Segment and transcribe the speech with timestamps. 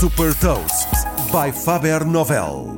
[0.00, 0.88] Super Toast
[1.30, 2.74] by Faber Novel.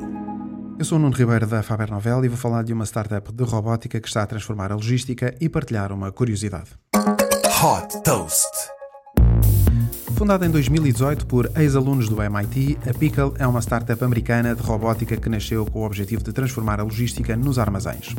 [0.77, 3.45] Eu sou o Nuno Ribeiro da Faber Novel e vou falar de uma startup de
[3.45, 6.71] robótica que está a transformar a logística e partilhar uma curiosidade.
[7.63, 8.51] Hot Toast.
[10.23, 15.17] Fundada em 2018 por ex-alunos do MIT, a Pickle é uma startup americana de robótica
[15.17, 18.15] que nasceu com o objetivo de transformar a logística nos armazéns.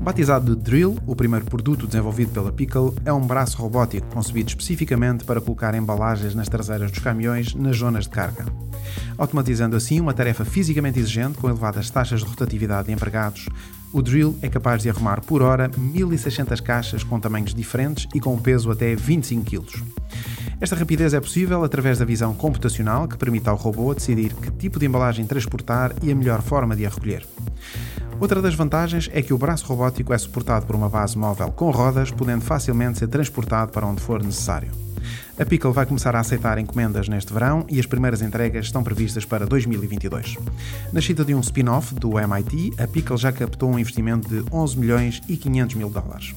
[0.00, 5.24] Batizado de Drill, o primeiro produto desenvolvido pela Pickle é um braço robótico concebido especificamente
[5.24, 8.46] para colocar embalagens nas traseiras dos caminhões nas zonas de carga.
[9.18, 13.46] Automatizando assim uma tarefa fisicamente exigente com elevadas taxas de rotatividade de empregados,
[13.92, 18.38] o drill é capaz de arrumar por hora 1600 caixas com tamanhos diferentes e com
[18.38, 19.84] peso até 25 kg.
[20.62, 24.78] Esta rapidez é possível através da visão computacional que permite ao robô decidir que tipo
[24.78, 27.26] de embalagem transportar e a melhor forma de a recolher.
[28.20, 31.72] Outra das vantagens é que o braço robótico é suportado por uma base móvel com
[31.72, 34.70] rodas, podendo facilmente ser transportado para onde for necessário.
[35.36, 39.24] A Pickle vai começar a aceitar encomendas neste verão e as primeiras entregas estão previstas
[39.24, 40.36] para 2022.
[40.92, 45.20] Nascida de um spin-off do MIT, a Pickle já captou um investimento de 11 milhões
[45.28, 46.32] e 500 mil dólares.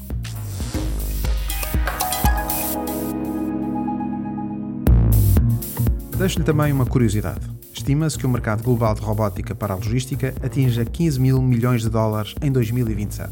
[6.18, 7.42] Deixo-lhe também uma curiosidade.
[7.74, 11.90] Estima-se que o mercado global de robótica para a logística atinja 15 mil milhões de
[11.90, 13.32] dólares em 2027.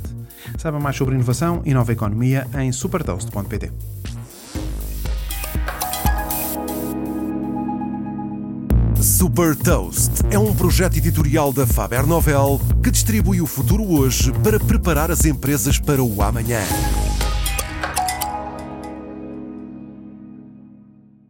[0.57, 3.71] Saiba mais sobre inovação e nova economia em supertoast.pt.
[9.01, 14.59] Super Toast é um projeto editorial da Faber Novel que distribui o futuro hoje para
[14.59, 16.61] preparar as empresas para o amanhã.